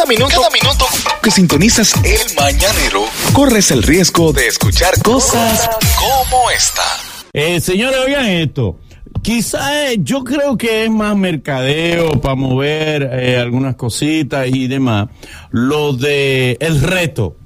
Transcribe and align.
Cada 0.00 0.08
minuto, 0.08 0.34
cada 0.34 0.48
minuto 0.48 0.86
que 1.22 1.30
sintonizas 1.30 1.92
el 2.02 2.34
mañanero, 2.34 3.04
corres 3.34 3.70
el 3.70 3.82
riesgo 3.82 4.32
de 4.32 4.46
escuchar 4.46 4.94
cosas 5.02 5.68
como 5.98 6.50
esta. 6.50 6.82
Eh, 7.34 7.60
señores, 7.60 7.98
oigan 8.06 8.24
esto. 8.24 8.80
Quizá 9.20 9.90
eh, 9.90 9.98
yo 10.00 10.24
creo 10.24 10.56
que 10.56 10.84
es 10.84 10.90
más 10.90 11.14
mercadeo 11.18 12.18
para 12.18 12.34
mover 12.34 13.10
eh, 13.12 13.36
algunas 13.36 13.76
cositas 13.76 14.46
y 14.46 14.68
demás. 14.68 15.10
Lo 15.50 15.92
de 15.92 16.56
el 16.60 16.80
reto, 16.80 17.36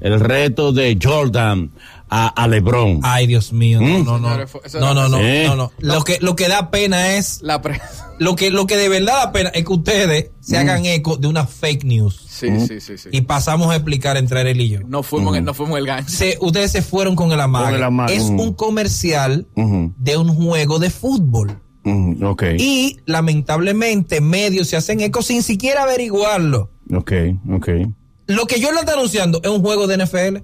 el 0.00 0.18
reto 0.18 0.72
de 0.72 0.98
Jordan 1.00 1.70
a, 2.10 2.26
a 2.28 2.48
LeBron. 2.48 3.00
Ay, 3.02 3.26
Dios 3.28 3.52
mío, 3.52 3.80
Mm. 3.80 4.04
no, 4.04 4.18
no, 4.18 4.36
no, 4.36 4.36
no, 4.80 4.94
no, 4.94 5.08
no, 5.08 5.18
Eh. 5.20 5.44
no, 5.46 5.54
no. 5.56 5.72
Lo 5.78 6.02
que, 6.02 6.18
lo 6.20 6.34
que 6.36 6.48
da 6.48 6.70
pena 6.70 7.14
es, 7.16 7.40
La 7.42 7.62
pre- 7.62 7.80
lo 8.18 8.34
que, 8.36 8.50
lo 8.50 8.66
que 8.66 8.76
de 8.76 8.88
verdad 8.88 9.14
da 9.26 9.32
pena 9.32 9.50
es 9.50 9.64
que 9.64 9.72
ustedes 9.72 10.30
se 10.40 10.58
hagan 10.58 10.84
eco 10.86 11.16
de 11.16 11.28
una 11.28 11.46
fake 11.46 11.84
news 11.84 12.26
Sí, 12.28 12.48
sí, 12.66 12.80
sí, 12.80 12.98
sí. 12.98 13.08
y 13.12 13.20
pasamos 13.20 13.70
a 13.70 13.76
explicar 13.76 14.16
entre 14.16 14.40
él 14.50 14.60
y 14.60 14.68
yo. 14.70 14.80
No 14.86 15.02
fuimos, 15.02 15.36
en- 15.36 15.44
no 15.44 15.54
fuimos 15.54 15.78
el 15.78 15.86
gancho. 15.86 16.10
Se- 16.10 16.36
ustedes 16.40 16.72
se 16.72 16.82
fueron 16.82 17.14
con 17.14 17.30
el 17.32 17.40
amague. 17.40 17.66
Con 17.66 17.74
el 17.76 17.82
amague. 17.84 18.16
Es 18.16 18.30
Mm. 18.30 18.40
un 18.40 18.54
comercial 18.54 19.46
Ujú, 19.56 19.94
de 19.96 20.16
un 20.16 20.34
juego 20.34 20.78
de 20.80 20.90
fútbol. 20.90 21.60
ujú, 21.84 22.26
ok, 22.26 22.42
Y 22.58 22.98
lamentablemente 23.06 24.20
medios 24.20 24.68
se 24.68 24.76
hacen 24.76 25.00
eco 25.00 25.22
sin 25.22 25.42
siquiera 25.42 25.84
averiguarlo. 25.84 26.70
ok, 26.94 27.12
ok, 27.52 27.68
Lo 28.26 28.46
que 28.46 28.60
yo 28.60 28.70
le 28.70 28.78
está 28.80 28.92
anunciando 28.92 29.40
es 29.42 29.50
un 29.50 29.60
juego 29.60 29.86
de 29.88 29.96
NFL, 29.96 30.42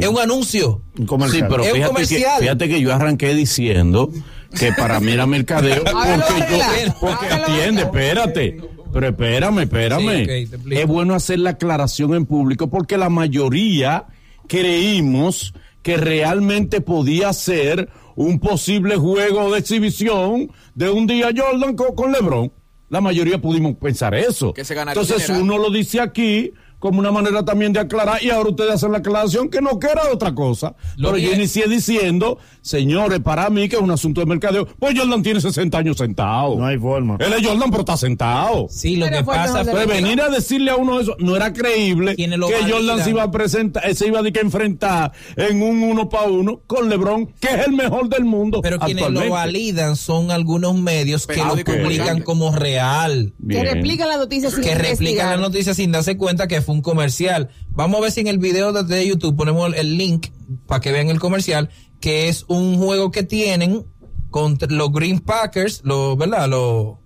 es 0.00 0.08
un 0.08 0.18
anuncio. 0.18 0.82
Un 0.98 1.06
comercial. 1.06 1.42
Sí, 1.42 1.46
pero 1.48 1.62
Es 1.64 1.72
un 1.88 1.96
que, 1.96 2.04
fíjate 2.40 2.68
que 2.68 2.80
yo 2.80 2.92
arranqué 2.92 3.34
diciendo 3.34 4.10
que 4.58 4.72
para 4.72 5.00
mí 5.00 5.12
era 5.12 5.26
mercadeo 5.26 5.82
porque 5.84 6.44
yo, 6.50 6.94
porque 7.00 7.26
atiende, 7.26 7.82
espérate. 7.82 8.60
Pero 8.92 9.08
espérame, 9.08 9.60
espérame. 9.60 10.26
Sí, 10.26 10.50
es 10.72 10.86
bueno 10.86 11.14
hacer 11.14 11.38
la 11.38 11.50
aclaración 11.50 12.14
en 12.14 12.26
público 12.26 12.68
porque 12.68 12.98
la 12.98 13.08
mayoría 13.08 14.04
creímos 14.48 15.54
que 15.82 15.96
realmente 15.96 16.80
podía 16.80 17.32
ser 17.32 17.88
un 18.14 18.38
posible 18.38 18.96
juego 18.96 19.50
de 19.52 19.58
exhibición 19.60 20.50
de 20.74 20.90
un 20.90 21.06
día 21.06 21.30
Jordan 21.34 21.74
co- 21.74 21.94
con, 21.94 22.12
LeBron. 22.12 22.52
La 22.90 23.00
mayoría 23.00 23.40
pudimos 23.40 23.74
pensar 23.76 24.14
eso. 24.14 24.52
Que 24.52 24.64
se 24.64 24.74
ganaría 24.74 25.00
Entonces 25.00 25.26
dinero. 25.26 25.44
uno 25.44 25.58
lo 25.58 25.70
dice 25.70 25.98
aquí 26.00 26.52
como 26.82 26.98
una 26.98 27.12
manera 27.12 27.44
también 27.44 27.72
de 27.72 27.78
aclarar 27.78 28.20
y 28.24 28.30
ahora 28.30 28.50
ustedes 28.50 28.72
hacen 28.72 28.90
la 28.90 28.98
aclaración 28.98 29.48
que 29.48 29.60
no 29.60 29.78
que 29.78 29.86
era 29.86 30.10
otra 30.12 30.34
cosa. 30.34 30.74
Lo 30.96 31.12
Pero 31.12 31.18
yo 31.18 31.32
inicié 31.32 31.68
diciendo, 31.68 32.38
señores, 32.60 33.20
para 33.20 33.48
mí 33.50 33.68
que 33.68 33.76
es 33.76 33.82
un 33.82 33.92
asunto 33.92 34.20
de 34.20 34.26
mercadeo. 34.26 34.66
Pues 34.80 34.98
Jordan 34.98 35.22
tiene 35.22 35.40
60 35.40 35.78
años 35.78 35.96
sentado. 35.96 36.56
No 36.56 36.66
hay 36.66 36.76
forma. 36.78 37.18
Él 37.20 37.34
es 37.34 37.46
Jordan, 37.46 37.70
pero 37.70 37.82
está 37.82 37.96
sentado. 37.96 38.66
Sí, 38.68 38.96
lo 38.96 39.06
Pero 39.06 39.18
que 39.18 39.24
pasa 39.24 39.64
fue 39.64 39.86
venir 39.86 40.20
a 40.20 40.28
decirle 40.28 40.72
a 40.72 40.76
uno 40.76 40.98
eso 40.98 41.14
no 41.20 41.36
era 41.36 41.52
creíble 41.52 42.16
que 42.16 42.28
Jordan 42.68 43.04
se 43.04 43.10
iba 43.10 43.22
a 43.22 43.30
presentar, 43.30 43.88
eh, 43.88 43.94
se 43.94 44.08
iba 44.08 44.18
a 44.18 44.22
enfrentar 44.26 45.12
en 45.36 45.62
un 45.62 45.84
uno 45.84 46.08
para 46.08 46.30
uno 46.30 46.62
con 46.66 46.88
LeBron, 46.88 47.26
que 47.38 47.46
es 47.46 47.64
el 47.64 47.74
mejor 47.74 48.08
del 48.08 48.24
mundo. 48.24 48.60
Pero 48.60 48.80
quienes 48.80 49.08
lo 49.08 49.28
validan 49.28 49.94
son 49.94 50.32
algunos 50.32 50.74
medios 50.74 51.28
que 51.28 51.36
lo 51.36 51.56
publican 51.58 52.22
como 52.22 52.50
real. 52.50 53.34
Bien. 53.38 53.62
Que 53.62 53.70
replican 53.74 54.08
la 54.08 54.16
noticia 54.16 54.50
sin 54.50 54.62
Que 54.62 54.74
replican 54.74 55.30
la 55.30 55.36
noticia 55.36 55.74
sin 55.74 55.92
darse 55.92 56.16
cuenta 56.16 56.48
que 56.48 56.60
fue 56.60 56.71
un 56.72 56.82
comercial. 56.82 57.50
Vamos 57.68 57.98
a 57.98 58.02
ver 58.02 58.12
si 58.12 58.20
en 58.20 58.26
el 58.28 58.38
video 58.38 58.72
de, 58.72 58.82
de 58.84 59.06
YouTube 59.06 59.36
ponemos 59.36 59.68
el, 59.68 59.74
el 59.74 59.96
link 59.96 60.28
para 60.66 60.80
que 60.80 60.90
vean 60.92 61.08
el 61.08 61.20
comercial, 61.20 61.70
que 62.00 62.28
es 62.28 62.44
un 62.48 62.76
juego 62.78 63.10
que 63.10 63.22
tienen 63.22 63.86
contra 64.30 64.68
los 64.68 64.90
Green 64.92 65.20
Packers, 65.20 65.82
los, 65.84 66.16
¿verdad? 66.16 66.48
Los, 66.48 66.96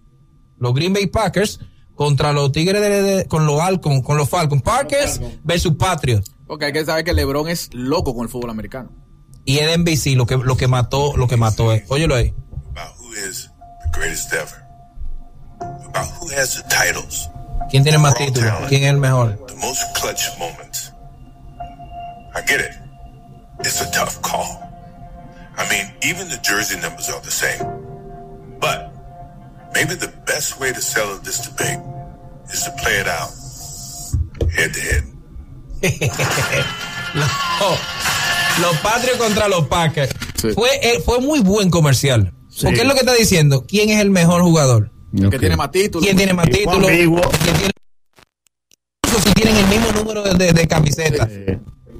los 0.59 0.75
Green 0.75 0.93
Bay 0.93 1.07
Packers 1.09 1.61
contra 1.95 2.33
los 2.33 2.53
Tigres 2.53 2.81
de, 2.81 3.03
de- 3.03 3.25
con 3.27 3.47
los 3.47 3.61
Alcon, 3.61 4.03
con 4.03 4.17
los 4.17 4.29
Falcons. 4.29 4.63
Packers 4.63 5.21
versus 5.45 5.75
Patriots. 5.77 6.31
Porque 6.47 6.67
hay 6.67 6.73
que 6.73 6.85
saber 6.85 7.05
que 7.05 7.13
LeBron 7.13 7.49
es 7.49 7.71
loco 7.73 8.15
con 8.15 8.23
el 8.25 8.29
fútbol 8.29 8.51
americano. 8.51 8.91
Y 9.45 9.59
es 9.59 9.67
de 9.67 9.79
NBC 9.79 10.17
lo 10.17 10.27
que, 10.27 10.37
lo 10.37 10.57
que 10.57 10.67
mató, 10.69 11.17
lo 11.17 11.27
que 11.29 11.37
mató 11.37 11.73
es. 11.73 11.85
Óyelo 11.89 12.15
ahí. 12.17 12.35
¿Quién 17.71 17.83
tiene 17.83 17.99
más 17.99 18.15
títulos? 18.15 18.53
¿Quién 18.69 18.85
es 18.85 18.91
el 18.91 18.99
mejor? 18.99 19.46
Most 19.61 19.83
clutch 19.95 20.23
moments. 20.39 20.91
I 22.35 22.43
get 22.43 22.61
it. 22.61 22.73
It's 23.61 23.81
a 23.81 23.91
tough 23.93 24.21
call. 24.23 24.63
I 25.57 25.69
mean, 25.71 25.87
even 26.03 26.29
the 26.29 26.39
jersey 26.43 26.79
numbers 26.81 27.09
are 27.09 27.21
the 27.23 27.31
same. 27.31 27.63
But 28.61 28.93
maybe 29.75 29.95
the 29.95 30.13
best 30.27 30.61
way 30.61 30.73
to 30.73 30.81
settle 30.81 31.17
this 31.19 31.41
debate 31.49 31.81
is 32.53 32.63
to 32.65 32.71
play 32.83 32.97
it 33.01 33.09
out 33.09 33.31
head 34.53 34.73
to 34.75 34.81
head. 34.81 35.05
Oh, 37.63 37.79
los 38.61 38.77
Patriots 38.81 39.19
contra 39.19 39.49
los 39.49 39.67
Packers. 39.69 40.11
Sí. 40.35 40.53
Fue, 40.53 40.69
eh, 40.83 41.01
fue 41.03 41.19
muy 41.21 41.41
buen 41.41 41.71
comercial. 41.71 42.35
Sí. 42.51 42.67
Porque 42.67 42.83
es 42.83 42.87
lo 42.87 42.93
que 42.93 43.01
está 43.01 43.15
diciendo. 43.15 43.65
¿Quién 43.67 43.89
es 43.89 44.01
el 44.01 44.11
mejor 44.11 44.43
jugador? 44.43 44.91
El 45.15 45.31
que 45.31 45.37
Ok. 45.37 45.41
tiene 45.41 45.57
más 45.57 45.71
títulos. 45.71 46.05
¿Quién 46.05 46.17
tiene 46.19 46.35
más 46.35 46.47
títulos? 46.51 46.87
¿Quién 46.87 47.57
tiene... 47.57 47.73
Si 49.27 49.35
tienen 49.35 49.57
el 49.57 49.67
mismo 49.67 49.93
número 49.93 50.23
de, 50.23 50.35
de, 50.35 50.53
de 50.53 50.67
camisetas. 50.69 51.29
Sí, 51.31 51.45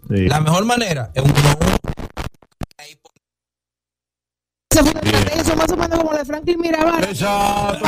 sí. 0.09 0.29
La 0.29 0.41
mejor 0.41 0.65
manera 0.65 1.11
es 1.15 1.23
un. 1.23 1.33
Esa 4.71 4.83
fue 4.83 4.91
una 4.91 5.01
estrategia, 5.01 5.41
eso 5.43 5.57
más 5.57 5.71
o 5.71 5.77
menos 5.77 5.99
como 5.99 6.13
la 6.13 6.19
de 6.19 6.25
Franklin 6.25 6.61
Mirabal. 6.61 7.05
Exacto. 7.05 7.87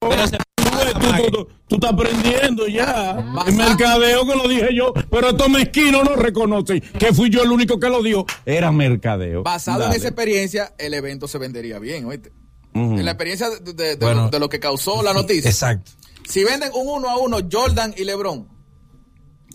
Pero 0.00 0.26
se- 0.26 0.38
Tú, 0.70 1.00
tú- 1.00 1.30
tú- 1.30 1.48
tú 1.68 1.74
estás 1.76 1.92
aprendiendo 1.92 2.66
ya. 2.66 3.18
El 3.46 3.54
mercadeo 3.54 4.26
que 4.26 4.34
lo 4.34 4.48
dije 4.48 4.68
yo, 4.74 4.92
pero 5.10 5.30
estos 5.30 5.48
mezquinos 5.48 6.04
no 6.04 6.16
reconocen 6.16 6.80
que 6.80 7.12
fui 7.12 7.28
yo 7.30 7.42
el 7.42 7.50
único 7.50 7.78
que 7.78 7.88
lo 7.88 8.02
dio. 8.02 8.24
Era 8.46 8.72
mercadeo. 8.72 9.42
Basado 9.42 9.84
en 9.86 9.92
esa 9.92 10.08
experiencia, 10.08 10.72
el 10.78 10.94
evento 10.94 11.28
se 11.28 11.38
vendería 11.38 11.78
bien, 11.78 12.06
¿oíste? 12.06 12.32
En 12.74 13.04
la 13.04 13.10
experiencia 13.12 13.50
de, 13.50 13.72
de- 13.72 13.96
de 13.96 13.96
Bueno. 13.96 14.24
lo, 14.24 14.30
de 14.30 14.38
lo 14.40 14.48
que 14.48 14.58
causó 14.60 15.02
la 15.02 15.12
noticia. 15.12 15.50
Exacto. 15.50 15.90
Si 16.28 16.44
venden 16.44 16.70
un 16.74 16.88
uno 16.88 17.08
a 17.08 17.18
uno 17.18 17.38
Jordan 17.50 17.94
y 17.96 18.04
LeBron, 18.04 18.48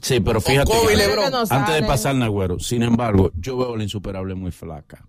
Sí, 0.02 0.20
pero 0.20 0.40
fíjate. 0.40 0.70
Kobe 0.72 0.88
que- 0.90 0.94
y 0.94 0.98
LeBron. 0.98 1.32
No 1.32 1.44
antes 1.50 1.76
de 1.76 1.84
pasar 1.84 2.16
Nagüero, 2.16 2.60
sin 2.60 2.84
embargo, 2.84 3.32
yo 3.40 3.58
veo 3.58 3.74
a 3.74 3.78
la 3.78 3.84
insuperable 3.84 4.36
muy 4.36 4.52
flaca. 4.52 5.04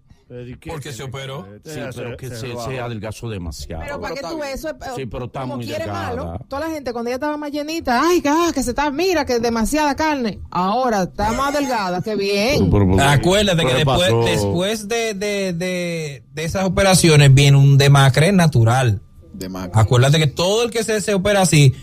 Porque 0.68 0.92
se 0.92 1.04
operó. 1.04 1.46
Sí, 1.64 1.78
pero 1.94 2.16
que 2.16 2.28
se, 2.30 2.56
se 2.56 2.80
adelgazó 2.80 3.28
demasiado. 3.28 3.82
Pero 3.84 4.00
para 4.00 4.14
que 4.14 4.20
está 4.20 4.30
tú 4.30 4.42
eso, 4.42 4.68
Sí, 4.96 5.06
pero 5.06 5.26
está 5.26 5.42
como 5.42 5.56
muy 5.56 5.66
quiere 5.66 5.84
delgada. 5.84 6.16
malo, 6.16 6.40
toda 6.48 6.66
la 6.66 6.74
gente 6.74 6.92
cuando 6.92 7.10
ella 7.10 7.14
estaba 7.16 7.36
más 7.36 7.52
llenita, 7.52 8.00
ay, 8.08 8.20
que, 8.20 8.28
ah, 8.28 8.50
que 8.52 8.62
se 8.64 8.70
está, 8.70 8.90
mira, 8.90 9.24
que 9.24 9.38
demasiada 9.38 9.94
carne. 9.94 10.40
Ahora 10.50 11.02
está 11.04 11.32
más 11.32 11.52
delgada, 11.54 12.00
que 12.02 12.16
bien. 12.16 12.68
Acuérdate 13.00 13.62
que 13.62 13.68
¿Qué 13.68 13.74
después, 13.84 14.24
después 14.24 14.88
de, 14.88 15.14
de, 15.14 15.52
de, 15.52 16.24
de 16.32 16.44
esas 16.44 16.64
operaciones 16.64 17.32
viene 17.32 17.56
un 17.56 17.76
demacre 17.78 18.32
natural. 18.32 19.02
De 19.38 19.48
más. 19.48 19.70
Acuérdate 19.72 20.18
que 20.18 20.26
todo 20.26 20.62
el 20.64 20.70
que 20.70 20.82
se, 20.84 21.00
se 21.00 21.14
opera 21.14 21.42
así 21.42 21.74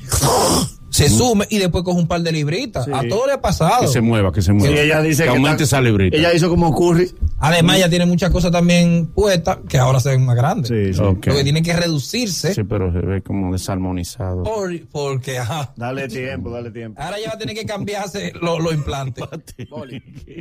se 0.89 1.09
sume 1.09 1.47
y 1.49 1.57
después 1.57 1.83
coge 1.83 1.99
un 1.99 2.07
par 2.07 2.21
de 2.21 2.31
libritas. 2.31 2.87
A 2.93 3.01
todo 3.09 3.25
le 3.25 3.33
ha 3.33 3.41
pasado. 3.41 3.81
Que 3.81 3.87
se 3.87 4.01
mueva, 4.01 4.31
que 4.31 4.41
se 4.43 4.53
mueva. 4.53 4.73
Sí, 4.75 4.79
ella 4.79 5.01
dice 5.01 5.23
que 5.23 5.29
que 5.29 5.35
aumente 5.35 5.63
está- 5.63 5.77
esa 5.77 5.81
librita. 5.81 6.15
Ella 6.15 6.33
hizo 6.33 6.49
como 6.49 6.73
Curry. 6.75 7.11
Además, 7.43 7.79
ya 7.79 7.89
tiene 7.89 8.05
muchas 8.05 8.31
cosas 8.31 8.51
también 8.51 9.07
puestas 9.13 9.59
que 9.67 9.77
ahora 9.77 9.99
se 9.99 10.09
ven 10.09 10.25
más 10.25 10.35
grandes. 10.35 10.67
Sí, 10.69 10.93
sí. 10.93 11.01
Ok. 11.01 11.27
Lo 11.27 11.35
que 11.35 11.43
tiene 11.43 11.61
que 11.61 11.73
reducirse 11.73 12.53
Sí, 12.53 12.63
pero 12.63 12.91
se 12.91 12.99
ve 12.99 13.21
como 13.21 13.51
desarmonizado. 13.51 14.43
por- 14.43 14.87
porque 14.89 15.37
ajá, 15.39 15.73
Dale 15.75 16.07
tiempo, 16.07 16.49
dale 16.49 16.71
tiempo. 16.71 17.01
ahora 17.01 17.19
ya 17.19 17.27
va 17.29 17.35
a 17.35 17.37
tener 17.37 17.55
que 17.55 17.65
cambiarse 17.65 18.31
los 18.41 18.73
implantes. 18.73 19.25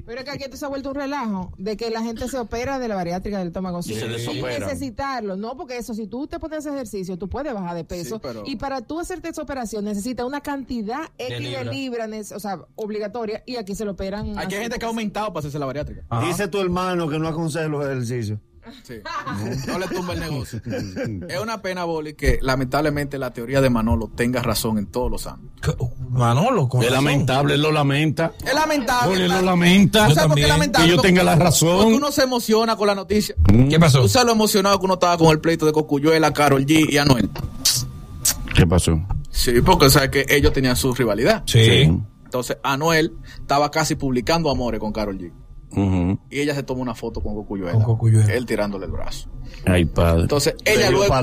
Pero 0.06 0.18
es 0.18 0.24
que 0.24 0.30
aquí 0.30 0.44
esto 0.44 0.56
se 0.56 0.64
ha 0.64 0.68
vuelto 0.68 0.90
un 0.90 0.94
relajo 0.94 1.52
de 1.58 1.76
que 1.76 1.90
la 1.90 2.02
gente 2.02 2.28
se 2.28 2.38
opera 2.38 2.78
de 2.78 2.88
la 2.88 2.94
bariátrica 2.94 3.38
del 3.38 3.48
estómago 3.48 3.82
sin, 3.82 3.96
se 3.98 4.19
sin 4.19 4.42
necesitarlo. 4.42 5.36
No, 5.36 5.56
porque 5.56 5.76
eso, 5.76 5.94
si 5.94 6.06
tú 6.06 6.26
te 6.26 6.38
pones 6.38 6.64
ejercicio, 6.66 7.16
tú 7.19 7.28
puedes 7.28 7.52
bajar 7.52 7.74
de 7.74 7.84
peso. 7.84 8.16
Sí, 8.16 8.20
pero- 8.22 8.42
Y 8.46 8.56
para 8.56 8.80
tú 8.82 9.00
hacerte 9.00 9.28
esa 9.28 9.42
operación 9.42 9.84
necesitas 9.84 10.26
una 10.26 10.40
cantidad 10.40 11.00
X 11.19 11.38
de 11.40 11.64
libras. 11.64 12.32
o 12.32 12.40
sea, 12.40 12.58
obligatoria, 12.75 13.43
y 13.46 13.56
aquí 13.56 13.75
se 13.75 13.84
lo 13.84 13.93
operan. 13.93 14.38
Aquí 14.38 14.54
hay 14.54 14.62
gente 14.62 14.78
que 14.78 14.84
ha 14.84 14.88
aumentado 14.88 15.28
para 15.28 15.40
hacerse 15.40 15.58
la 15.58 15.66
bariátrica. 15.66 16.02
Dice 16.26 16.49
tu 16.49 16.60
hermano 16.60 16.91
que 17.08 17.18
no 17.18 17.28
aconseja 17.28 17.68
los 17.68 17.84
ejercicios. 17.84 18.38
Sí. 18.84 18.94
No 19.66 19.78
le 19.78 19.88
tumba 19.88 20.14
el 20.14 20.20
negocio. 20.20 20.60
es 21.28 21.40
una 21.40 21.60
pena, 21.60 21.82
Boli, 21.84 22.14
que 22.14 22.38
lamentablemente 22.40 23.18
la 23.18 23.32
teoría 23.32 23.60
de 23.60 23.68
Manolo 23.70 24.08
tenga 24.14 24.40
razón 24.40 24.78
en 24.78 24.86
todos 24.86 25.10
los 25.10 25.26
ámbitos. 25.26 25.76
Manolo, 26.10 26.68
con 26.68 26.80
Es 26.82 26.90
razón. 26.90 27.04
lamentable, 27.04 27.54
él 27.54 27.62
lo 27.62 27.72
lamenta. 27.72 28.32
Es 28.46 28.54
lamentable. 28.54 29.16
Ole, 29.16 29.28
lo 29.28 29.42
lamenta. 29.42 30.06
Que 30.80 30.88
yo 30.88 31.00
tenga 31.00 31.24
la 31.24 31.34
razón. 31.34 31.76
Porque 31.82 31.94
uno 31.96 32.12
se 32.12 32.22
emociona 32.22 32.76
con 32.76 32.86
la 32.86 32.94
noticia. 32.94 33.34
¿Qué 33.68 33.80
pasó? 33.80 34.02
Tú 34.02 34.08
sabes 34.08 34.26
lo 34.26 34.32
emocionado 34.32 34.78
que 34.78 34.84
uno 34.84 34.94
estaba 34.94 35.18
con 35.18 35.30
el 35.32 35.40
pleito 35.40 35.66
de 35.66 35.72
Cocuyuela, 35.72 36.32
Carol 36.32 36.64
G 36.64 36.88
y 36.88 36.98
Anuel. 36.98 37.30
¿Qué 38.54 38.66
pasó? 38.66 39.00
Sí, 39.30 39.60
porque 39.64 39.90
sabes 39.90 40.10
que 40.10 40.26
ellos 40.28 40.52
tenían 40.52 40.76
su 40.76 40.94
rivalidad. 40.94 41.42
Sí. 41.46 41.90
Entonces, 42.24 42.58
Anuel 42.62 43.12
estaba 43.40 43.70
casi 43.70 43.94
publicando 43.96 44.50
amores 44.50 44.78
con 44.78 44.92
Carol 44.92 45.18
G. 45.18 45.32
Y 46.30 46.40
ella 46.40 46.54
se 46.54 46.62
toma 46.62 46.82
una 46.82 46.94
foto 46.94 47.20
con 47.20 47.34
Cocuyuela. 47.34 47.72
Con 47.72 47.84
Cocuyuela. 47.84 48.32
Él 48.34 48.46
tirándole 48.46 48.86
el 48.86 48.92
brazo. 48.92 49.28
Ay, 49.66 49.84
padre. 49.84 50.22
Entonces, 50.22 50.54
ella 50.64 50.90
luego, 50.90 51.14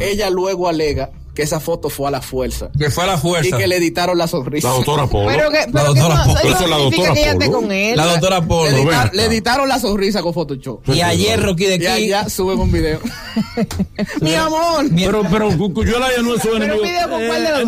ella 0.00 0.30
luego 0.30 0.68
alega 0.68 1.10
que 1.34 1.42
esa 1.42 1.60
foto 1.60 1.90
fue 1.90 2.08
a 2.08 2.10
la 2.10 2.22
fuerza. 2.22 2.70
Que 2.78 2.90
fue 2.90 3.04
a 3.04 3.08
la 3.08 3.14
Y 3.14 3.18
fuerza. 3.18 3.56
que 3.58 3.66
le 3.66 3.76
editaron 3.76 4.16
la 4.16 4.26
sonrisa. 4.26 4.68
La 4.68 4.74
doctora 4.74 5.06
Polo. 5.06 5.28
Pero 5.28 5.50
que, 5.50 5.58
pero 5.70 5.92
que 5.92 6.00
doctora 6.00 6.14
no, 6.14 6.24
Polo. 6.24 6.38
eso 6.38 6.48
Esa 6.48 6.64
es 6.64 6.70
la 6.70 6.76
doctora 6.78 7.14
que 7.14 7.34
Polo. 7.46 7.52
con 7.60 7.72
él. 7.72 7.96
La 7.96 8.06
doctora 8.06 8.40
Le, 8.40 8.46
Polo. 8.46 8.70
edita- 8.70 9.10
le 9.12 9.24
editaron 9.26 9.68
la 9.68 9.78
sonrisa 9.78 10.22
con 10.22 10.32
Photoshop. 10.32 10.88
Y 10.88 11.00
ayer 11.02 11.42
Rocky 11.42 11.66
de 11.66 11.74
Y 11.74 11.78
Kid. 11.80 11.86
allá 11.86 12.28
suben 12.30 12.58
un 12.58 12.72
video. 12.72 13.00
Mi 14.20 14.34
amor. 14.34 14.86
Pero, 14.94 15.22
pero 15.30 15.48
Cuyuela 15.74 16.08
ya 16.16 16.22
no 16.22 16.34
es 16.34 16.42
su 16.42 16.48
Pero 16.48 16.56
enemigo. 16.64 16.82
video 16.84 17.10
con 17.10 17.26
cuál 17.26 17.42
de 17.44 17.50
los 17.50 17.60
eh, 17.60 17.64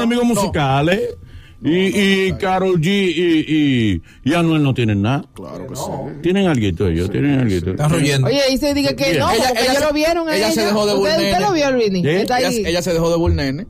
dos? 1.60 1.70
enemigos 1.70 1.94
musicales. 1.94 2.24
Y, 2.24 2.28
y 2.28 2.32
Carol 2.34 2.80
G 2.80 2.86
y, 2.86 3.54
y, 3.54 4.02
y 4.30 4.34
Anuel 4.34 4.62
no 4.62 4.74
tienen 4.74 5.02
nada. 5.02 5.24
Claro 5.34 5.66
que 5.66 5.76
sí. 5.76 5.82
Tienen 6.22 6.46
alguito 6.46 6.86
ellos, 6.88 7.10
tienen 7.10 7.40
alguito. 7.40 7.70
Están 7.70 7.90
ruyendo. 7.90 8.26
Oye, 8.28 8.40
y 8.52 8.58
se 8.58 8.74
dice 8.74 8.94
que 8.94 9.04
Bien. 9.10 9.18
no, 9.20 9.30
Ella- 9.32 9.44
porque 9.48 9.60
ella 9.62 9.70
ellos 9.72 9.78
se- 9.82 9.86
lo 9.86 9.92
vieron 9.92 10.28
a 10.28 10.36
ella 10.36 10.52
se 10.52 10.64
dejó 10.64 10.86
de 10.86 10.92
¿Usted, 10.94 10.98
Bull 10.98 11.08
usted 11.08 11.32
Nene. 11.32 11.40
lo 11.40 11.52
vio, 11.52 11.70
Luini? 11.72 12.06
¿Eh? 12.06 12.20
Está 12.22 12.38
Ella, 12.38 12.48
ahí. 12.48 12.62
ella 12.66 12.82
se 12.82 12.92
dejó 12.92 13.10
de 13.10 13.16
Bull 13.16 13.34
Nene. 13.36 13.66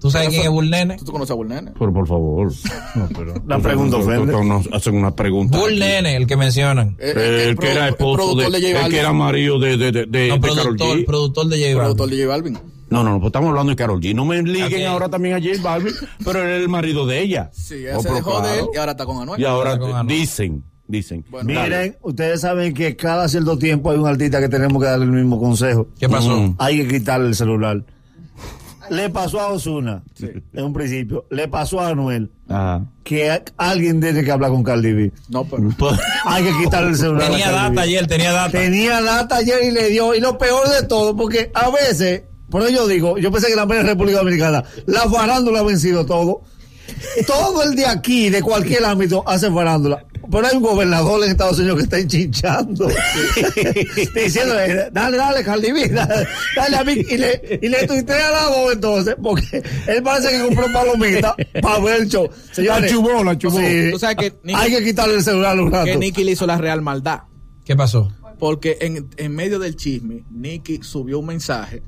¿Tú 0.00 0.10
sabes 0.10 0.28
quién 0.28 0.42
es 0.42 0.50
Bull 0.50 0.68
Nene? 0.68 0.96
¿Tú, 0.98 1.06
tú 1.06 1.12
conoces 1.12 1.30
a 1.30 1.34
Bull 1.34 1.48
Nene? 1.48 1.72
Pero 1.78 1.90
por 1.94 2.06
favor. 2.06 2.52
La 3.46 3.58
pregunta 3.58 3.96
ofende. 3.96 4.32
Nos 4.44 4.68
hacen 4.70 4.96
una 4.96 5.14
pregunta. 5.16 5.56
Bull 5.58 5.70
aquí. 5.70 5.80
Nene, 5.80 6.16
el 6.16 6.26
que 6.26 6.36
mencionan. 6.36 6.96
Eh, 6.98 7.46
El, 7.48 7.56
que 7.56 7.70
era 7.72 7.88
esposo 7.88 8.16
productor 8.34 8.52
de, 8.52 8.72
J 8.72 8.84
el 8.86 8.90
que 8.92 8.98
era 8.98 9.12
marido 9.14 9.58
de, 9.58 9.76
de, 9.78 9.92
de, 10.06 10.28
No, 10.28 10.40
productor, 10.40 10.98
G. 10.98 11.04
productor 11.06 11.46
de 11.48 11.56
J 11.58 11.76
Productor 11.78 12.06
Balvin. 12.10 12.18
de 12.18 12.24
J 12.26 12.28
Balvin. 12.36 12.73
No, 12.94 13.04
no, 13.04 13.10
no, 13.10 13.18
pues 13.20 13.28
estamos 13.28 13.48
hablando 13.50 13.70
de 13.70 13.76
Carol 13.76 14.00
G. 14.00 14.14
No 14.14 14.24
me 14.24 14.42
liguen 14.42 14.86
ahora 14.86 15.08
también 15.08 15.34
a 15.36 15.38
J 15.40 15.60
Balvin, 15.62 15.92
pero 16.24 16.42
él 16.42 16.48
es 16.50 16.60
el 16.62 16.68
marido 16.68 17.06
de 17.06 17.20
ella. 17.20 17.50
Sí, 17.52 17.74
ella 17.74 17.98
Oh, 17.98 18.02
se 18.02 18.08
pero 18.08 18.14
dejó 18.16 18.40
de 18.40 18.58
él 18.60 18.66
y 18.74 18.78
ahora 18.78 18.92
está 18.92 19.04
con 19.04 19.20
Anuel. 19.22 19.40
Y 19.40 19.44
ahora 19.44 19.78
Con 19.78 19.94
Anuel. 19.94 20.06
dicen, 20.18 20.64
dicen. 20.86 21.24
Bueno, 21.28 21.52
dale. 21.52 21.62
Miren, 21.76 21.96
ustedes 22.02 22.40
saben 22.40 22.72
que 22.74 22.96
cada 22.96 23.28
cierto 23.28 23.58
tiempo 23.58 23.90
hay 23.90 23.98
un 23.98 24.06
artista 24.06 24.40
que 24.40 24.48
tenemos 24.48 24.82
que 24.82 24.88
darle 24.88 25.04
el 25.06 25.10
mismo 25.12 25.38
consejo. 25.40 25.88
¿Qué 25.98 26.08
pasó? 26.08 26.36
Mm. 26.40 26.54
Hay 26.58 26.78
que 26.78 26.88
quitarle 26.98 27.28
el 27.28 27.34
celular. 27.34 27.84
Le 28.90 29.08
pasó 29.08 29.40
a 29.40 29.46
Osuna, 29.46 30.02
en 30.52 30.62
un 30.64 30.72
principio. 30.74 31.24
Le 31.30 31.48
pasó 31.48 31.80
a 31.80 31.88
Anuel, 31.88 32.30
Ajá. 32.50 32.84
que 33.02 33.42
alguien 33.56 33.98
tiene 33.98 34.22
que 34.22 34.30
hablar 34.30 34.50
con 34.50 34.62
Cardi 34.62 34.92
B. 34.92 35.12
No, 35.30 35.42
pero. 35.44 35.70
Pues, 35.78 35.98
Hay 36.26 36.44
que 36.44 36.52
quitarle 36.62 36.90
el 36.90 36.96
celular. 36.96 37.30
Tenía 37.30 37.48
a 37.48 37.50
Cardi 37.52 37.68
B. 37.70 37.70
data 37.70 37.80
ayer, 37.80 38.06
tenía 38.06 38.32
data. 38.32 38.50
Tenía 38.50 39.00
data 39.00 39.36
ayer 39.36 39.64
y 39.64 39.70
le 39.70 39.88
dio. 39.88 40.14
Y 40.14 40.20
lo 40.20 40.36
peor 40.36 40.68
de 40.68 40.86
todo, 40.86 41.16
porque 41.16 41.50
a 41.54 41.70
veces, 41.70 42.24
por 42.54 42.62
eso 42.62 42.70
yo 42.70 42.86
digo, 42.86 43.18
yo 43.18 43.32
pensé 43.32 43.48
que 43.48 43.56
la 43.56 43.66
primera 43.66 43.88
República 43.88 44.18
Dominicana, 44.18 44.62
la 44.86 45.00
farándula 45.10 45.58
ha 45.58 45.62
vencido 45.64 46.06
todo. 46.06 46.42
Todo 47.26 47.64
el 47.64 47.74
de 47.74 47.84
aquí, 47.84 48.30
de 48.30 48.42
cualquier 48.42 48.84
ámbito, 48.84 49.24
hace 49.26 49.50
farándula. 49.50 50.04
Pero 50.30 50.46
hay 50.46 50.56
un 50.56 50.62
gobernador 50.62 51.24
en 51.24 51.30
Estados 51.32 51.58
Unidos 51.58 51.78
que 51.78 51.82
está 51.82 51.98
enchinchando. 51.98 52.86
Diciéndole, 54.14 54.90
dale, 54.92 55.16
dale, 55.16 55.42
Cardi 55.42 55.68
dale, 55.88 56.26
dale 56.56 56.76
a 56.76 56.84
mí. 56.84 56.92
Y 57.08 57.16
le, 57.16 57.58
y 57.60 57.68
le 57.68 57.86
tuitea 57.88 58.28
a 58.28 58.30
la 58.30 58.48
voz 58.48 58.72
entonces, 58.74 59.16
porque 59.20 59.62
él 59.88 60.02
parece 60.04 60.30
que 60.30 60.44
compró 60.44 60.72
palomita 60.72 61.34
para 61.60 61.78
ver 61.80 62.02
el 62.02 62.08
show. 62.08 62.28
Señores, 62.52 62.82
La 62.82 62.88
chubó, 62.88 63.24
la 63.24 63.36
chubó. 63.36 63.58
sí, 63.58 63.88
Tú 63.90 63.98
sabes 63.98 64.16
que 64.16 64.32
Nicky- 64.44 64.54
hay 64.56 64.70
que 64.70 64.84
quitarle 64.84 65.14
el 65.16 65.22
celular 65.24 65.58
un 65.58 65.72
rato. 65.72 65.86
Que 65.86 65.96
Nicky 65.96 66.22
le 66.22 66.32
hizo 66.32 66.46
la 66.46 66.58
real 66.58 66.82
maldad. 66.82 67.22
¿Qué 67.64 67.74
pasó? 67.74 68.12
Porque 68.38 68.78
en, 68.80 69.08
en 69.16 69.34
medio 69.34 69.58
del 69.58 69.74
chisme, 69.74 70.24
Nicky 70.30 70.80
subió 70.82 71.18
un 71.18 71.26
mensaje 71.26 71.82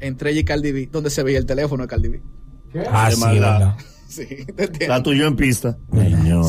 entre 0.00 0.30
ella 0.30 0.40
y 0.40 0.44
Cardi 0.44 0.72
B, 0.72 0.88
donde 0.92 1.10
se 1.10 1.22
veía 1.22 1.38
el 1.38 1.46
teléfono 1.46 1.82
de 1.84 1.88
Cardi 1.88 2.08
B. 2.08 2.22
Ah, 2.90 3.10
sí, 3.10 3.20
verdad. 3.22 3.76
Sí. 4.08 4.26
La 4.86 5.02
tuyo 5.02 5.26
en 5.26 5.36
pista. 5.36 5.76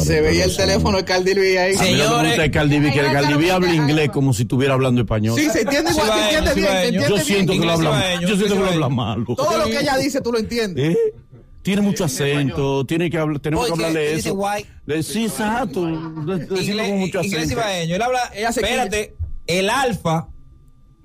Se 0.04 0.22
veía 0.22 0.46
el 0.46 0.56
teléfono 0.56 0.98
de 0.98 1.06
Cardi 1.06 1.34
B 1.34 1.60
ahí. 1.60 1.76
A 1.76 1.82
mí 1.82 1.92
lo 1.92 1.92
que 1.92 1.92
me 1.92 1.98
Señores. 2.04 2.28
gusta 2.30 2.46
es 2.46 2.52
Cardi 2.52 2.80
B, 2.80 2.92
que 2.92 3.00
Cardi 3.02 3.34
B 3.34 3.52
habla 3.52 3.74
inglés 3.74 4.10
como 4.12 4.34
si 4.34 4.44
estuviera 4.44 4.74
hablando 4.76 5.02
español. 5.02 5.38
Sí, 5.40 5.50
se 5.50 5.62
entiende 5.62 5.92
igual, 5.92 6.08
se 6.08 6.14
entiende 6.24 6.54
bien, 6.54 6.54
se 6.54 6.54
cibaeño. 6.62 6.84
entiende 6.86 7.10
Yo 7.10 7.18
siento 7.18 7.52
que 7.54 7.58
bien. 7.58 7.68
lo 7.68 7.74
habla, 7.74 7.90
cibaeño, 7.90 8.22
yo 8.22 8.28
siento 8.28 8.44
que 8.44 8.50
lo 8.50 8.56
cibaeño. 8.68 8.74
habla 8.86 8.90
malo. 8.90 9.26
Todo 9.36 9.58
lo 9.58 9.66
que 9.66 9.80
ella 9.80 9.98
dice, 9.98 10.22
tú 10.22 10.32
lo 10.32 10.40
entiendes. 10.40 10.96
¿Eh? 10.96 10.98
Tiene 11.64 11.82
mucho 11.82 12.06
acento, 12.06 12.86
tiene 12.86 13.10
que 13.10 13.18
hablar, 13.18 13.40
tenemos 13.40 13.66
que 13.66 13.74
hablarle 13.74 14.14
eso. 14.14 14.40
Sí, 15.02 15.26
exacto. 15.26 15.86
de- 15.86 16.38
decirlo 16.38 16.62
Inglés, 16.62 16.90
con 16.90 17.00
mucho 17.00 17.24
inglés 17.24 17.34
acento. 17.44 17.54
ibaeño. 17.54 17.96
Él 17.96 18.02
habla, 18.02 18.20
Ella 18.36 18.52
se 18.54 18.62
espérate, 18.62 19.16
el 19.48 19.70
alfa 19.70 20.28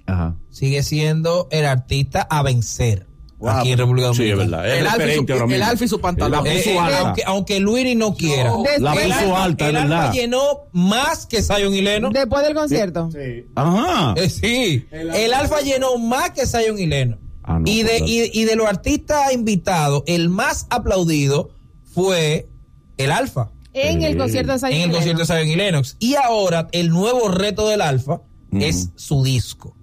Ajá. 0.07 0.37
Sigue 0.53 0.85
siendo 0.85 1.49
el 1.51 1.65
artista 1.67 2.23
a 2.31 2.43
vencer 2.45 3.09
Wow. 3.39 3.51
aquí 3.51 3.73
en 3.73 3.79
República 3.79 4.15
Sí, 4.15 4.23
es 4.23 4.37
Dominicana. 4.37 4.63
verdad. 4.63 4.73
Es 4.73 4.79
El 4.81 4.87
alfa 4.87 5.03
y 5.11 5.15
su- 5.27 5.33
ahora 5.33 5.57
el 5.57 5.63
alfa 5.65 5.85
y 5.85 5.89
su 5.89 6.01
pantalón. 6.01 6.45
La 6.45 6.55
eh, 6.55 6.79
alta. 6.79 6.99
aunque, 7.01 7.23
aunque 7.27 7.59
Luiri 7.61 7.95
no 7.97 8.15
quiera. 8.15 8.53
La 8.79 8.93
Después- 8.93 9.17
puso 9.19 9.37
alta, 9.37 9.69
el 9.69 9.77
alfa 9.77 10.13
llenó 10.13 10.43
más 10.71 11.27
que 11.27 11.43
Zion 11.43 11.75
y 11.75 11.81
Lennon. 11.81 12.13
Después 12.13 12.45
del 12.45 12.55
concierto. 12.55 13.09
Ajá. 13.57 14.15
Eh, 14.17 14.31
sí, 14.31 14.87
el 14.93 15.35
alfa 15.35 15.61
llenó 15.61 15.99
más 15.99 16.31
que 16.31 16.47
Zion 16.47 16.79
y 16.79 16.87
Lennon. 16.87 17.19
Ah, 17.43 17.59
no, 17.59 17.65
y, 17.69 17.83
de, 17.83 17.97
pues, 17.99 18.09
y, 18.09 18.31
y 18.33 18.45
de 18.45 18.55
los 18.55 18.69
artistas 18.69 19.33
invitados, 19.33 20.05
el 20.07 20.29
más 20.29 20.69
aplaudido 20.71 21.51
fue 21.93 22.47
el 22.97 23.11
alfa. 23.11 23.51
En 23.75 24.03
el 24.03 24.17
concierto 24.17 24.53
de 24.53 24.59
Zion 24.61 24.73
en 24.73 24.83
el 24.83 24.91
y 24.91 24.93
concierto 24.93 25.23
de. 25.23 25.27
Zion 25.27 25.49
y 25.49 25.57
Lennox. 25.57 25.97
Y 25.99 26.15
ahora 26.15 26.69
el 26.71 26.91
nuevo 26.91 27.29
reto 27.29 27.67
del 27.67 27.81
Alfa 27.81 28.21
es 28.53 28.91
su 28.95 29.25
disco. 29.25 29.75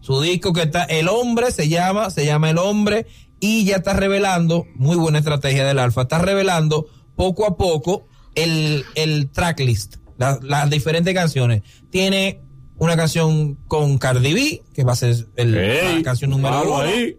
Su 0.00 0.20
disco 0.20 0.52
que 0.52 0.62
está, 0.62 0.84
el 0.84 1.08
hombre 1.08 1.50
se 1.50 1.68
llama, 1.68 2.10
se 2.10 2.24
llama 2.24 2.50
el 2.50 2.58
hombre 2.58 3.06
y 3.40 3.64
ya 3.64 3.76
está 3.76 3.92
revelando, 3.92 4.66
muy 4.74 4.96
buena 4.96 5.18
estrategia 5.18 5.66
del 5.66 5.78
Alfa, 5.78 6.02
está 6.02 6.18
revelando 6.18 6.86
poco 7.16 7.46
a 7.46 7.56
poco 7.56 8.06
el, 8.34 8.84
el 8.94 9.30
tracklist, 9.30 9.96
la- 10.16 10.38
las 10.42 10.70
diferentes 10.70 11.12
canciones. 11.14 11.62
Tiene 11.90 12.40
una 12.78 12.96
canción 12.96 13.56
con 13.66 13.98
Cardi 13.98 14.32
B, 14.34 14.62
que 14.72 14.84
va 14.84 14.92
a 14.92 14.96
ser 14.96 15.26
el- 15.36 15.52
la 15.96 16.02
canción 16.02 16.30
número 16.30 16.62
uno 16.62 16.78
ahí. 16.80 17.18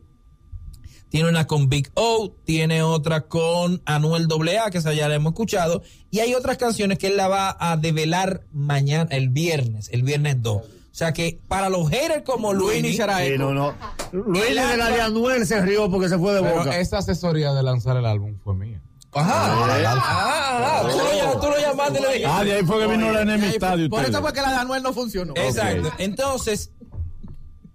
tiene 1.09 1.27
una 1.29 1.47
con 1.47 1.69
Big 1.69 1.89
O, 1.95 2.35
tiene 2.45 2.83
otra 2.83 3.21
con 3.21 3.81
Anuel 3.85 4.27
AA, 4.31 4.69
que 4.71 4.77
esa 4.77 4.93
ya 4.93 5.09
la 5.09 5.15
hemos 5.15 5.31
escuchado, 5.33 5.81
y 6.11 6.19
hay 6.19 6.33
otras 6.35 6.57
canciones 6.57 6.97
que 6.99 7.07
él 7.07 7.17
la 7.17 7.27
va 7.27 7.57
a 7.59 7.77
develar 7.77 8.45
mañana, 8.53 9.09
el 9.11 9.29
viernes, 9.29 9.89
el 9.91 10.03
viernes 10.03 10.41
2. 10.41 10.61
O 10.91 10.95
sea 10.99 11.13
que 11.13 11.39
para 11.47 11.69
los 11.69 11.89
haters 11.89 12.23
como 12.25 12.53
Luis, 12.53 12.81
Luini 12.81 12.95
será 12.95 13.19
Sí, 13.19 13.33
no, 13.37 13.53
no. 13.53 13.73
Luis 14.11 14.43
de 14.49 14.53
la 14.77 14.89
de 14.89 15.01
Anuel 15.01 15.45
se 15.45 15.61
rió 15.61 15.89
porque 15.89 16.09
se 16.09 16.17
fue 16.17 16.33
de 16.33 16.41
Pero 16.41 16.55
boca. 16.57 16.77
esta 16.79 16.97
asesoría 16.97 17.53
de 17.53 17.63
lanzar 17.63 17.95
el 17.97 18.05
álbum 18.05 18.35
fue 18.43 18.55
mía. 18.55 18.81
Ajá, 19.11 19.31
ah, 19.33 20.81
ah, 20.81 20.81
tú, 20.83 20.97
lo, 20.97 21.03
llam- 21.11 21.39
tú 21.41 21.47
lo 21.47 21.59
llamaste 21.59 21.99
y 21.99 22.01
le 22.01 22.07
dijiste. 22.09 22.27
Ah, 22.31 22.43
de 22.43 22.53
ahí 22.53 22.63
fue 22.63 22.79
que 22.79 22.87
vino 22.87 23.11
la 23.11 23.21
enemistad 23.21 23.77
de 23.77 23.89
Por 23.89 24.03
eso 24.03 24.21
fue 24.21 24.33
que 24.33 24.41
la 24.41 24.49
de 24.51 24.55
Anuel 24.57 24.83
no 24.83 24.93
funcionó. 24.93 25.33
Exacto. 25.35 25.91
Entonces, 25.97 26.71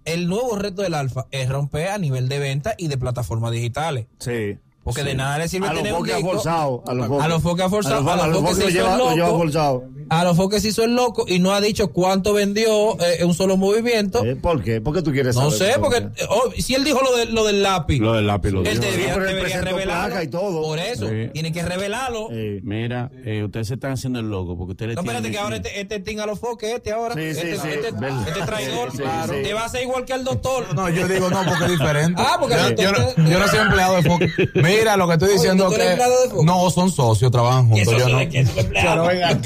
el 0.05 0.27
nuevo 0.27 0.55
reto 0.57 0.81
del 0.81 0.93
Alfa 0.93 1.25
es 1.31 1.49
romper 1.49 1.89
a 1.89 1.97
nivel 1.97 2.29
de 2.29 2.39
venta 2.39 2.75
y 2.77 2.87
de 2.87 2.97
plataformas 2.97 3.51
digitales. 3.51 4.07
Sí. 4.19 4.57
Porque 4.85 5.03
de 5.03 5.15
nada 5.15 5.37
le 5.39 5.47
sirve 5.49 5.67
A 5.67 5.73
tener 5.73 5.91
un 5.93 5.99
foques 5.99 6.15
disco. 6.15 6.31
forzado. 6.31 6.83
A 6.87 6.93
los 6.93 7.21
A 7.23 7.27
los 7.27 7.41
foques 7.41 7.67
forzados, 7.69 8.07
A 8.07 8.27
los 8.27 8.37
foques 8.39 8.57
lo 8.57 8.61
se 8.63 8.69
hizo 8.69 8.77
lleva, 8.79 8.91
el 8.93 8.97
lo 8.99 9.11
lleva 9.15 9.27
loco. 9.27 9.37
forzado. 9.39 9.83
A 10.07 10.23
los 10.23 10.37
foques 10.37 10.61
se 10.61 10.67
hizo 10.67 10.83
el 10.83 10.93
loco 10.95 11.25
y 11.27 11.39
no 11.39 11.51
ha 11.51 11.59
dicho 11.59 11.87
cuánto 11.91 12.31
vendió 12.33 12.93
eh, 13.01 13.17
en 13.21 13.27
un 13.27 13.33
solo 13.33 13.57
movimiento. 13.57 14.23
¿Eh? 14.23 14.35
¿Por 14.35 14.61
qué? 14.61 14.79
¿Por 14.79 14.93
qué 14.93 15.01
tú 15.01 15.11
quieres 15.11 15.35
No 15.35 15.49
saber? 15.49 15.73
sé, 15.73 15.79
¿Por 15.79 15.89
porque 15.89 15.97
eh, 16.21 16.27
oh, 16.29 16.51
si 16.59 16.75
él 16.75 16.83
dijo 16.83 17.01
lo, 17.01 17.17
de, 17.17 17.25
lo 17.25 17.43
del 17.43 17.63
lápiz, 17.63 17.97
Lo 17.99 18.13
del 18.13 18.27
lápiz 18.27 18.51
lo 18.51 18.59
él 18.61 18.79
dijo. 18.79 18.83
debería, 19.19 19.61
revelarlo. 19.61 19.83
placa 20.09 20.23
y 20.23 20.27
todo. 20.27 20.61
Por 20.61 20.77
eso, 20.77 21.09
Sí. 21.09 21.29
tiene 21.33 21.51
que 21.51 21.63
revelarlo. 21.63 22.27
Eh, 22.31 22.59
Mira, 22.61 23.09
eh, 23.25 23.43
ustedes 23.43 23.67
se 23.69 23.73
están 23.73 23.93
haciendo 23.93 24.19
el 24.19 24.29
loco 24.29 24.55
porque 24.55 24.73
ustedes 24.73 24.93
No, 24.95 25.01
espérate 25.01 25.23
tienen- 25.23 25.31
que 25.31 25.43
ahora 25.43 25.55
este, 25.55 25.81
este 25.81 25.99
ting 26.01 26.19
a 26.19 26.27
los 26.27 26.37
foques, 26.39 26.71
este 26.71 26.91
ahora. 26.91 27.15
Sí, 27.15 27.21
sí, 27.33 27.39
este, 27.47 27.57
sí. 27.57 27.67
este, 27.73 27.87
este 27.87 28.41
traidor. 28.45 28.91
Sí, 28.91 28.97
sí, 28.97 29.03
Claro. 29.03 29.33
sí. 29.33 29.41
Te 29.41 29.53
va 29.55 29.61
a 29.61 29.65
hacer 29.65 29.81
igual 29.81 30.05
que 30.05 30.13
al 30.13 30.23
doctor. 30.23 30.75
No, 30.75 30.87
yo 30.89 31.07
digo 31.07 31.31
no, 31.31 31.41
porque 31.49 31.65
es 31.65 31.71
diferente. 31.71 32.21
Ah, 32.23 32.37
porque 32.39 32.55
yo, 32.55 32.67
el 32.67 32.75
yo 32.75 32.91
doctor- 32.91 33.13
no, 33.17 33.29
yo 33.31 33.39
no 33.39 33.47
soy 33.47 33.59
empleado 33.59 33.95
de 33.95 34.03
Fox. 34.03 34.25
Mira, 34.79 34.97
lo 34.97 35.07
que 35.07 35.13
estoy 35.13 35.27
Oye, 35.29 35.37
diciendo 35.37 35.65
¿tú 35.67 35.73
es 35.73 35.79
eres 35.79 35.87
que 35.87 35.91
empleado 35.93 36.21
de 36.23 36.29
Fox? 36.29 36.43
no 36.43 36.69
son 36.69 36.91
socios, 36.91 37.31
trabajan 37.31 37.69
juntos. 37.69 37.93
Yo 37.97 38.09
no. 38.09 38.17
venga. 39.07 39.39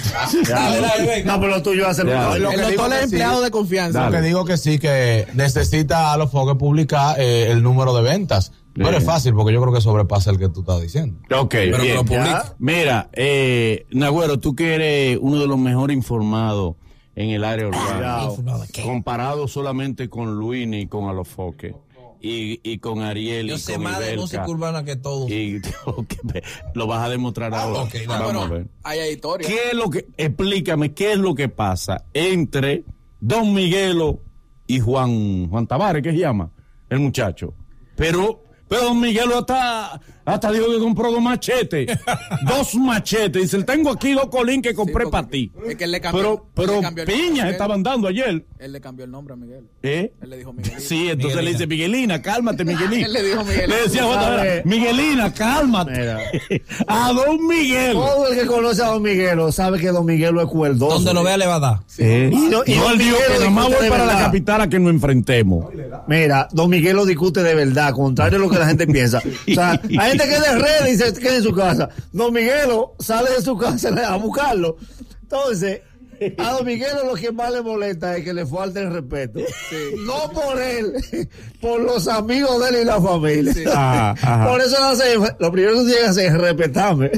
No, 1.26 1.40
pero 1.40 1.48
lo 1.48 1.62
tuyo 1.62 1.88
hace 1.88 2.04
lo 2.04 2.50
que 2.50 2.66
digo 2.68 2.86
es 2.88 3.04
empleado 3.04 3.42
de 3.42 3.52
confianza. 3.52 4.06
Lo 4.06 4.12
que 4.12 4.22
digo 4.22 4.46
que 4.46 4.58
sí, 4.58 4.80
que 4.80 5.28
necesita 5.34 6.14
a 6.14 6.18
los 6.18 6.32
foques 6.32 6.56
publicar 6.56 7.20
eh, 7.20 7.52
el 7.52 7.64
número 7.64 7.94
de 7.96 8.04
ventas. 8.04 8.52
Pero 8.74 8.96
es 8.96 9.04
fácil 9.04 9.34
porque 9.34 9.52
yo 9.52 9.62
creo 9.62 9.74
que 9.74 9.82
sobrepasa 9.82 10.32
el 10.32 10.38
que 10.38 10.48
tú 10.48 10.62
estás 10.62 10.82
diciendo. 10.82 11.20
Ok, 11.36 11.50
Pero 11.52 11.78
que 11.78 11.84
bien. 11.84 12.06
lo. 12.06 12.56
Mira, 12.60 13.10
eh, 13.12 13.86
Nagüero, 13.92 14.40
tú 14.40 14.56
que 14.56 14.76
eres 14.76 15.18
uno 15.22 15.40
de 15.40 15.48
los 15.48 15.58
mejores 15.58 15.98
informados 15.98 16.76
en 17.16 17.32
el 17.32 17.44
área 17.44 17.68
urbana, 17.68 18.30
comparado 18.86 19.50
solamente 19.50 20.10
con 20.10 20.36
Luini 20.38 20.82
y 20.82 20.88
con 20.88 21.10
Alofoque, 21.10 21.76
y, 22.22 22.60
y 22.64 22.80
con 22.80 23.02
Ariel 23.02 23.48
Yo 23.48 23.56
y 23.56 23.60
sé 23.60 23.74
con 23.74 23.84
más 23.84 24.00
de 24.00 24.18
música 24.18 24.48
urbana 24.48 24.84
que 24.84 24.96
todos. 24.96 25.30
y 25.30 25.62
lo 26.74 26.88
vas 26.88 27.06
a 27.06 27.10
demostrar 27.10 27.54
ahora. 27.54 27.84
ok, 27.84 27.94
dale. 27.94 28.08
Vamos 28.08 28.46
a 28.46 28.48
ver. 28.48 28.68
Hay 28.84 29.12
historia. 29.12 29.48
¿Qué 29.48 29.70
es 29.70 29.74
lo 29.74 29.90
que, 29.90 30.08
explícame, 30.18 30.94
qué 30.94 31.14
es 31.14 31.18
lo 31.18 31.36
que 31.36 31.50
pasa 31.50 32.06
entre 32.14 32.84
Don 33.20 33.54
Miguelo 33.54 34.20
y 34.68 34.80
Juan, 34.80 35.50
Juan 35.50 35.68
Tavares, 35.68 36.04
¿qué 36.04 36.12
se 36.12 36.18
llama? 36.18 36.52
El 36.90 37.00
muchacho. 37.00 37.54
Pero, 37.96 38.44
pero 38.68 38.84
Don 38.84 39.00
Miguelo 39.00 39.40
hasta, 39.40 40.00
Hasta 40.34 40.52
dijo 40.52 40.68
que 40.68 40.80
compró 40.80 41.12
dos 41.12 41.22
machetes. 41.22 41.88
dos 42.48 42.76
machetes. 42.76 43.42
Dice, 43.52 43.64
tengo 43.64 43.92
aquí 43.92 44.14
dos 44.14 44.28
colín 44.30 44.62
que 44.62 44.74
compré 44.74 45.08
para 45.08 45.28
ti. 45.28 45.52
es 45.68 45.76
que 45.76 45.84
él 45.86 45.92
le 45.92 46.02
cambió- 46.02 46.46
pero 46.54 46.80
él 46.80 46.86
pero 46.94 47.06
piñas 47.06 47.32
Miguel. 47.32 47.48
estaban 47.50 47.84
dando 47.84 48.08
ayer. 48.08 48.46
Él 48.60 48.72
le 48.72 48.82
cambió 48.82 49.06
el 49.06 49.12
nombre 49.12 49.34
a 49.34 49.38
Miguel. 49.38 49.66
¿Eh? 49.84 50.12
Él 50.22 50.30
le 50.30 50.38
dijo 50.38 50.54
Miguelito. 50.54 50.82
Sí, 50.82 51.10
entonces 51.10 51.44
le 51.44 51.52
dice, 51.52 51.68
Miguelina, 51.68 52.22
cálmate, 52.22 52.64
Miguelina. 52.66 53.06
Él 53.06 53.14
le 53.14 53.24
dijo 53.24 53.44
Miguelito. 53.44 53.70
Le 53.70 53.82
decía, 53.84 54.02
¿Sabe? 54.04 54.62
Miguelina, 54.66 55.34
cálmate. 55.34 56.00
A 56.88 57.12
don 57.14 57.48
Miguel. 57.48 57.94
Todo 57.94 58.28
el 58.28 58.40
que 58.40 58.46
conoce 58.46 58.84
a 58.84 58.88
Don 58.88 59.02
Miguelo 59.02 59.52
sabe 59.52 59.80
que 59.80 59.88
Don 59.90 60.06
Miguelo 60.06 60.42
es 60.42 60.48
cuerdoso. 60.48 60.96
Donde 60.96 61.14
lo 61.14 61.24
vea 61.24 61.38
le 61.38 61.46
va 61.46 61.56
a 61.56 61.60
dar. 61.60 61.80
Eh, 61.98 62.30
Y 62.32 62.36
no- 62.36 62.62
y 62.66 62.76
no, 62.76 62.84
don 62.84 62.92
él 62.94 62.98
dijo 63.00 63.16
Miguelo 63.18 63.34
que 63.34 63.40
nada 63.40 63.50
más 63.52 63.66
discute 63.68 63.90
voy 63.90 63.90
para 63.98 64.06
la 64.06 64.20
capital 64.20 64.62
a 64.62 64.70
que 64.70 64.80
nos 64.80 64.92
enfrentemos. 64.92 65.66
Mira, 66.08 66.48
Don 66.52 66.70
Miguelo 66.70 67.06
discute 67.06 67.42
de 67.44 67.56
verdad, 67.56 67.94
contrario 67.94 68.38
a 68.38 68.42
lo 68.42 68.50
que 68.50 68.58
la 68.60 68.68
gente 68.68 68.88
piensa. 68.88 69.20
O 69.20 69.54
sea, 69.54 69.82
hay 70.00 70.18
gente 70.20 70.30
que 70.30 70.36
es 70.36 70.42
de 70.42 70.60
red 70.60 70.86
y 70.94 70.98
se 70.98 71.14
queda 71.20 71.36
en 71.36 71.44
su 71.44 71.54
casa. 71.54 71.90
Don 72.12 72.34
Miguelo 72.34 72.96
sale 73.00 73.32
de 73.32 73.42
su 73.42 73.58
casa 73.58 73.90
a 74.08 74.16
buscarlo. 74.18 74.78
Entonces, 75.24 75.82
a 76.38 76.52
Don 76.52 76.66
Miguelo 76.66 77.06
lo 77.06 77.14
que 77.14 77.32
más 77.32 77.50
le 77.52 77.62
molesta 77.62 78.18
es 78.18 78.26
que 78.26 78.34
le 78.34 78.46
falte 78.46 78.82
el 78.82 78.92
respeto. 78.92 79.40
No 80.06 80.30
por 80.32 80.62
él, 80.62 80.92
por 81.62 81.80
los 81.80 82.08
amigos 82.10 82.60
de 82.62 82.70
él 82.70 82.82
y 82.82 82.86
la 82.86 83.00
familia. 83.02 83.54
Ajá, 83.72 84.10
ajá. 84.12 84.48
Por 84.50 84.60
eso 84.62 84.84
hace, 84.84 85.04
lo 85.40 85.52
primero 85.52 85.76
que 85.78 85.86
tiene 85.86 86.00
que 86.02 86.06
hacer 86.08 86.26
es 86.26 86.34
respetarme. 86.38 87.12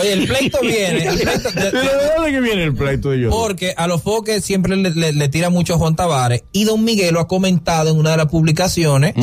Oye, 0.00 0.12
el 0.12 0.26
pleito 0.26 0.58
viene. 0.60 1.06
el 1.06 1.18
pleito- 1.20 1.52
de- 1.52 1.70
¿De 1.70 1.70
de- 1.70 1.88
dónde 2.16 2.30
que 2.32 2.40
viene 2.40 2.64
el 2.64 2.74
pleito 2.74 3.10
de 3.10 3.20
yo? 3.20 3.30
porque 3.30 3.74
a 3.76 3.86
los 3.86 4.02
foques 4.02 4.44
siempre 4.44 4.74
le, 4.76 4.90
le- 4.90 5.12
le 5.12 5.28
tira 5.28 5.50
mucho 5.50 5.74
a 5.74 5.78
Juan 5.78 5.94
Tavares 5.94 6.42
y 6.52 6.64
Don 6.64 6.82
Miguel 6.84 7.14
lo 7.14 7.20
ha 7.20 7.28
comentado 7.28 7.90
en 7.90 7.96
una 7.98 8.10
de 8.12 8.16
las 8.16 8.26
publicaciones 8.26 9.14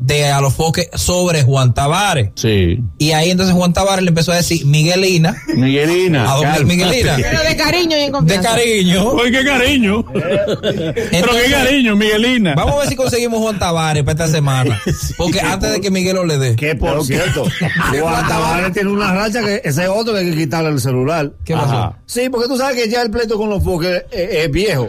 de 0.00 0.26
a 0.26 0.40
los 0.40 0.54
foques 0.54 0.88
sobre 0.94 1.42
Juan 1.42 1.74
Tavares. 1.74 2.30
Sí. 2.34 2.80
Y 2.98 3.12
ahí 3.12 3.30
entonces 3.30 3.54
Juan 3.54 3.72
Tavares 3.72 4.02
le 4.02 4.08
empezó 4.08 4.32
a 4.32 4.36
decir 4.36 4.64
Miguelina, 4.64 5.36
Miguelina. 5.54 6.24
a 6.32 6.34
don 6.36 6.42
cálmate. 6.44 6.64
Miguelina, 6.64 7.16
Pero 7.16 7.42
de 7.42 7.56
cariño 7.56 7.96
y 7.98 8.00
en 8.02 8.26
de 8.26 8.40
cariño. 8.40 9.08
Oye, 9.10 9.30
qué 9.30 9.44
cariño. 9.44 10.04
Pero 10.12 11.28
qué 11.32 11.50
cariño, 11.50 11.96
Miguelina. 11.96 12.54
Vamos 12.54 12.74
a 12.74 12.78
ver 12.78 12.88
si 12.88 12.96
conseguimos 12.96 13.40
Juan 13.40 13.58
Tavares 13.58 14.02
para 14.02 14.12
esta 14.24 14.28
semana. 14.28 14.80
Porque 15.18 15.40
antes 15.40 15.70
de 15.72 15.80
que 15.80 15.90
Miguel 15.90 16.16
lo 16.16 16.24
le 16.24 16.38
dé. 16.38 16.56
Que 16.56 16.74
por 16.74 17.04
cierto, 17.04 17.44
Juan 18.00 18.28
Tavares 18.28 18.72
tiene 18.72 18.90
una 18.90 19.12
racha 19.14 19.44
que 19.44 19.60
ese 19.64 19.82
es 19.84 19.88
otro 19.88 20.14
que 20.14 20.20
hay 20.20 20.30
que 20.30 20.36
quitarle 20.36 20.70
el 20.70 20.80
celular. 20.80 21.32
¿Qué 21.44 21.54
pasó? 21.54 21.72
Ajá. 21.76 21.98
Sí, 22.06 22.28
porque 22.30 22.48
tú 22.48 22.56
sabes 22.56 22.76
que 22.82 22.88
ya 22.90 23.02
el 23.02 23.10
pleito 23.10 23.36
con 23.36 23.50
los 23.50 23.62
foques 23.62 24.04
es, 24.10 24.30
es 24.46 24.50
viejo. 24.50 24.88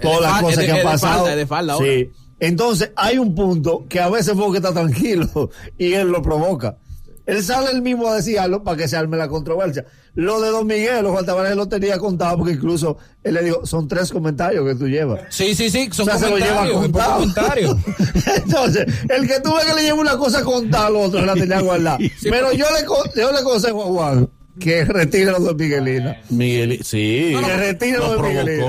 Todas 0.00 0.20
de 0.20 0.26
las 0.28 0.40
cosas 0.42 0.58
es 0.58 0.64
que 0.64 0.72
han 0.80 0.82
pasado. 0.84 1.14
falda, 1.18 1.30
es 1.32 1.36
de 1.36 1.46
falda 1.46 1.72
ahora. 1.74 1.86
sí. 1.86 2.10
Entonces, 2.42 2.90
hay 2.96 3.18
un 3.18 3.34
punto 3.36 3.86
que 3.88 4.00
a 4.00 4.08
veces 4.10 4.34
Foque 4.34 4.56
está 4.58 4.72
tranquilo 4.72 5.50
y 5.78 5.92
él 5.92 6.08
lo 6.08 6.20
provoca. 6.22 6.76
Él 7.24 7.40
sale 7.44 7.70
él 7.70 7.82
mismo 7.82 8.08
a 8.08 8.16
decir 8.16 8.40
algo 8.40 8.64
para 8.64 8.76
que 8.76 8.88
se 8.88 8.96
arme 8.96 9.16
la 9.16 9.28
controversia. 9.28 9.84
Lo 10.14 10.40
de 10.40 10.50
Don 10.50 10.66
Miguel, 10.66 11.06
Juan 11.06 11.24
Tavares 11.24 11.54
lo 11.54 11.68
tenía 11.68 11.96
contado 11.98 12.36
porque 12.38 12.54
incluso 12.54 12.98
él 13.22 13.34
le 13.34 13.44
dijo, 13.44 13.64
son 13.64 13.86
tres 13.86 14.10
comentarios 14.10 14.66
que 14.66 14.74
tú 14.74 14.88
llevas. 14.88 15.20
Sí, 15.30 15.54
sí, 15.54 15.70
sí, 15.70 15.88
son 15.92 16.08
O 16.08 16.10
sea, 16.10 16.18
se 16.18 16.28
lo 16.28 16.36
lleva 16.36 16.68
comentarios. 16.68 17.74
contado. 17.76 17.78
Entonces, 18.44 18.86
el 19.08 19.28
que 19.28 19.38
tú 19.40 19.54
ves 19.54 19.64
que 19.66 19.74
le 19.74 19.82
lleva 19.82 20.00
una 20.00 20.16
cosa 20.16 20.42
contada 20.42 20.88
al 20.88 20.96
otro, 20.96 21.24
la 21.24 21.34
tenía 21.34 21.60
guardada. 21.60 21.98
Pero 22.22 22.52
yo 22.52 22.66
le, 22.78 22.84
co- 22.84 23.04
yo 23.14 23.30
le 23.30 23.38
aconsejo 23.38 23.82
a 23.82 23.86
Juan 23.86 24.28
que 24.58 24.84
retire 24.84 25.30
los 25.30 25.44
dos 25.44 25.54
Miguelinas. 25.56 26.16
Miguel, 26.30 26.80
sí. 26.84 27.34
Que 27.40 27.56
retire 27.56 27.98
Lo 27.98 28.08
los 28.08 28.16
dos 28.16 28.22
Miguelinas. 28.28 28.66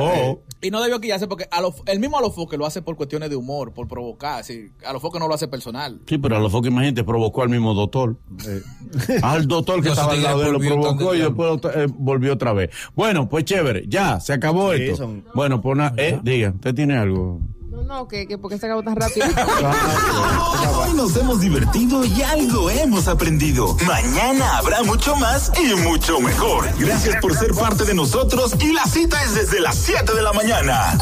Y 0.63 0.71
no 0.71 0.81
debió 0.81 0.99
quillarse 0.99 1.27
porque 1.27 1.45
a 1.51 1.61
lo- 1.61 1.75
el 1.85 1.99
mismo 1.99 2.17
Alofoque 2.17 2.57
lo 2.57 2.65
hace 2.65 2.81
por 2.81 2.95
cuestiones 2.95 3.29
de 3.29 3.35
humor, 3.35 3.73
por 3.73 3.87
provocar. 3.87 4.39
Así, 4.39 4.71
Alofoque 4.85 5.19
no 5.19 5.27
lo 5.27 5.33
hace 5.35 5.47
personal. 5.47 6.01
Sí, 6.07 6.17
pero 6.17 6.37
a 6.37 6.39
los 6.39 6.51
foques, 6.51 6.71
imagínate, 6.71 7.03
provocó 7.03 7.43
al 7.43 7.49
mismo 7.49 7.73
doctor. 7.73 8.17
Al 9.21 9.47
doctor 9.47 9.81
que 9.83 9.89
estaba 9.89 10.13
al 10.13 10.23
lado 10.23 10.39
de 10.39 10.47
él 10.47 10.53
lo 10.53 10.59
provocó 10.59 11.13
y 11.13 11.19
de 11.19 11.25
después 11.25 11.59
eh, 11.75 11.87
volvió 11.97 12.33
otra 12.33 12.53
vez. 12.53 12.69
Bueno, 12.95 13.27
pues 13.29 13.45
chévere, 13.45 13.83
ya, 13.87 14.19
se 14.19 14.33
acabó 14.33 14.73
Sí, 14.73 14.83
esto. 14.83 14.97
son- 14.97 15.25
Bueno, 15.35 15.61
pues 15.61 15.73
una, 15.73 15.93
eh, 15.97 16.19
diga, 16.23 16.51
¿usted 16.55 16.73
tiene 16.73 16.95
algo? 16.97 17.39
No, 17.85 18.07
que, 18.07 18.27
que 18.27 18.37
porque 18.37 18.57
se 18.57 18.65
acabó 18.65 18.81
tan 18.81 18.95
rápido. 18.95 19.25
Hoy 20.77 20.93
nos 20.93 21.15
hemos 21.17 21.39
divertido 21.41 22.03
y 22.05 22.21
algo 22.21 22.69
hemos 22.69 23.07
aprendido. 23.07 23.75
Mañana 23.85 24.57
habrá 24.57 24.83
mucho 24.83 25.15
más 25.15 25.51
y 25.61 25.73
mucho 25.75 26.19
mejor. 26.19 26.67
Gracias 26.77 27.17
por 27.21 27.35
ser 27.35 27.53
parte 27.53 27.83
de 27.85 27.93
nosotros 27.93 28.53
y 28.59 28.71
la 28.71 28.85
cita 28.85 29.21
es 29.23 29.35
desde 29.35 29.59
las 29.59 29.75
7 29.75 30.13
de 30.13 30.21
la 30.21 30.33
mañana. 30.33 30.97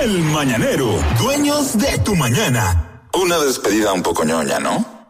El 0.00 0.22
Mañanero, 0.22 0.98
dueños 1.18 1.76
de 1.78 1.98
tu 1.98 2.14
mañana. 2.14 3.02
Una 3.14 3.38
despedida 3.38 3.92
un 3.92 4.02
poco 4.02 4.24
ñoña, 4.24 4.58
¿no? 4.58 5.01